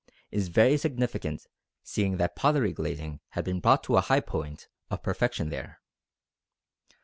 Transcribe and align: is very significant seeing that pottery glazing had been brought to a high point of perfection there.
is 0.31 0.47
very 0.47 0.77
significant 0.77 1.45
seeing 1.83 2.17
that 2.17 2.35
pottery 2.35 2.73
glazing 2.73 3.19
had 3.33 3.45
been 3.45 3.59
brought 3.59 3.83
to 3.83 3.97
a 3.97 4.01
high 4.01 4.19
point 4.19 4.67
of 4.89 5.03
perfection 5.03 5.49
there. 5.49 5.79